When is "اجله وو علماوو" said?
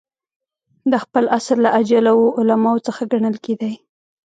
1.79-2.85